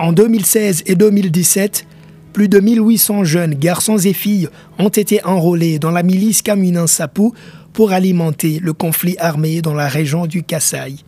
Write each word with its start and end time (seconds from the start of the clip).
En 0.00 0.14
2016 0.14 0.84
et 0.86 0.94
2017, 0.94 1.84
plus 2.32 2.48
de 2.48 2.58
1800 2.58 3.24
jeunes 3.24 3.54
garçons 3.54 3.98
et 3.98 4.14
filles 4.14 4.48
ont 4.78 4.88
été 4.88 5.22
enrôlés 5.26 5.78
dans 5.78 5.90
la 5.90 6.02
milice 6.02 6.40
Kamunin 6.40 6.86
Sapou 6.86 7.34
pour 7.74 7.92
alimenter 7.92 8.60
le 8.62 8.72
conflit 8.72 9.16
armé 9.18 9.60
dans 9.60 9.74
la 9.74 9.88
région 9.88 10.26
du 10.26 10.42
Kasaï. 10.42 11.04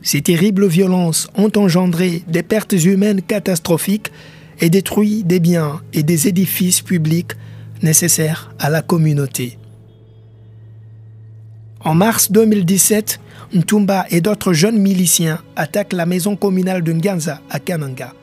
Ces 0.00 0.22
terribles 0.22 0.66
violences 0.66 1.28
ont 1.36 1.52
engendré 1.54 2.22
des 2.28 2.42
pertes 2.42 2.72
humaines 2.72 3.20
catastrophiques 3.20 4.10
et 4.58 4.70
détruit 4.70 5.22
des 5.22 5.38
biens 5.38 5.82
et 5.92 6.02
des 6.02 6.28
édifices 6.28 6.80
publics 6.80 7.32
nécessaires 7.82 8.54
à 8.58 8.70
la 8.70 8.80
communauté. 8.80 9.58
En 11.84 11.94
mars 11.94 12.32
2017, 12.32 13.20
Ntumba 13.54 14.06
et 14.10 14.20
d'autres 14.20 14.52
jeunes 14.52 14.78
miliciens 14.78 15.38
attaquent 15.54 15.92
la 15.92 16.06
maison 16.06 16.34
communale 16.34 16.82
de 16.82 16.92
Nganza 16.92 17.40
à 17.50 17.60
Kananga. 17.60 18.14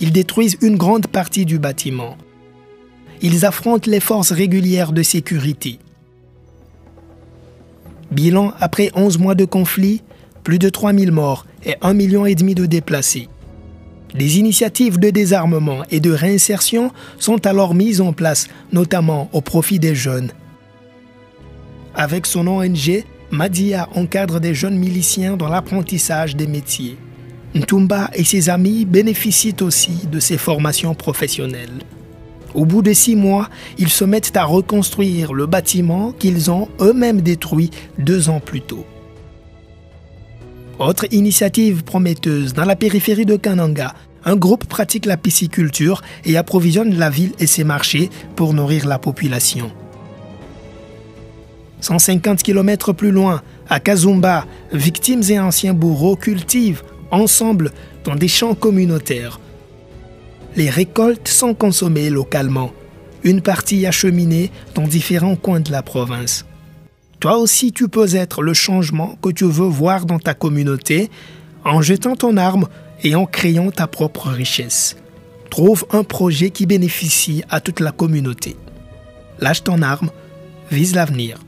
Ils 0.00 0.12
détruisent 0.12 0.56
une 0.62 0.76
grande 0.76 1.06
partie 1.06 1.44
du 1.44 1.58
bâtiment. 1.58 2.16
Ils 3.20 3.44
affrontent 3.44 3.90
les 3.90 4.00
forces 4.00 4.32
régulières 4.32 4.92
de 4.92 5.02
sécurité. 5.02 5.78
Bilan 8.10 8.52
après 8.60 8.90
11 8.94 9.18
mois 9.18 9.34
de 9.34 9.44
conflit, 9.44 10.02
plus 10.42 10.58
de 10.58 10.68
3000 10.68 11.12
morts 11.12 11.46
et 11.64 11.72
1,5 11.82 11.94
million 11.94 12.24
de 12.24 12.66
déplacés. 12.66 13.28
Des 14.14 14.38
initiatives 14.38 14.98
de 14.98 15.10
désarmement 15.10 15.82
et 15.90 16.00
de 16.00 16.10
réinsertion 16.10 16.90
sont 17.18 17.46
alors 17.46 17.74
mises 17.74 18.00
en 18.00 18.12
place, 18.14 18.48
notamment 18.72 19.28
au 19.32 19.42
profit 19.42 19.78
des 19.78 19.94
jeunes. 19.94 20.30
Avec 21.98 22.26
son 22.26 22.46
ONG, 22.46 23.04
Madia 23.30 23.88
encadre 23.94 24.38
des 24.38 24.54
jeunes 24.54 24.76
miliciens 24.76 25.38
dans 25.38 25.48
l'apprentissage 25.48 26.36
des 26.36 26.46
métiers. 26.46 26.98
Ntumba 27.54 28.10
et 28.12 28.22
ses 28.22 28.50
amis 28.50 28.84
bénéficient 28.84 29.62
aussi 29.62 30.06
de 30.12 30.20
ces 30.20 30.36
formations 30.36 30.94
professionnelles. 30.94 31.82
Au 32.54 32.66
bout 32.66 32.82
de 32.82 32.92
six 32.92 33.16
mois, 33.16 33.48
ils 33.78 33.88
se 33.88 34.04
mettent 34.04 34.36
à 34.36 34.44
reconstruire 34.44 35.32
le 35.32 35.46
bâtiment 35.46 36.12
qu'ils 36.12 36.50
ont 36.50 36.68
eux-mêmes 36.80 37.22
détruit 37.22 37.70
deux 37.98 38.28
ans 38.28 38.40
plus 38.40 38.60
tôt. 38.60 38.84
Autre 40.78 41.06
initiative 41.12 41.82
prometteuse 41.82 42.52
dans 42.52 42.66
la 42.66 42.76
périphérie 42.76 43.24
de 43.24 43.36
Kananga, 43.36 43.94
un 44.26 44.36
groupe 44.36 44.66
pratique 44.66 45.06
la 45.06 45.16
pisciculture 45.16 46.02
et 46.26 46.36
approvisionne 46.36 46.98
la 46.98 47.08
ville 47.08 47.32
et 47.38 47.46
ses 47.46 47.64
marchés 47.64 48.10
pour 48.34 48.52
nourrir 48.52 48.86
la 48.86 48.98
population. 48.98 49.70
150 51.86 52.42
km 52.42 52.92
plus 52.92 53.12
loin, 53.12 53.42
à 53.68 53.78
Kazumba, 53.78 54.44
victimes 54.72 55.22
et 55.28 55.38
anciens 55.38 55.72
bourreaux 55.72 56.16
cultivent 56.16 56.82
ensemble 57.12 57.70
dans 58.02 58.16
des 58.16 58.26
champs 58.26 58.56
communautaires. 58.56 59.38
Les 60.56 60.68
récoltes 60.68 61.28
sont 61.28 61.54
consommées 61.54 62.10
localement, 62.10 62.72
une 63.22 63.40
partie 63.40 63.86
acheminée 63.86 64.50
dans 64.74 64.88
différents 64.88 65.36
coins 65.36 65.60
de 65.60 65.70
la 65.70 65.82
province. 65.82 66.44
Toi 67.20 67.38
aussi, 67.38 67.70
tu 67.70 67.88
peux 67.88 68.16
être 68.16 68.42
le 68.42 68.52
changement 68.52 69.16
que 69.22 69.30
tu 69.30 69.44
veux 69.44 69.68
voir 69.68 70.06
dans 70.06 70.18
ta 70.18 70.34
communauté 70.34 71.08
en 71.64 71.82
jetant 71.82 72.16
ton 72.16 72.36
arme 72.36 72.66
et 73.04 73.14
en 73.14 73.26
créant 73.26 73.70
ta 73.70 73.86
propre 73.86 74.28
richesse. 74.28 74.96
Trouve 75.50 75.86
un 75.92 76.02
projet 76.02 76.50
qui 76.50 76.66
bénéficie 76.66 77.44
à 77.48 77.60
toute 77.60 77.78
la 77.78 77.92
communauté. 77.92 78.56
Lâche 79.38 79.62
ton 79.62 79.82
arme, 79.82 80.10
vise 80.72 80.96
l'avenir. 80.96 81.38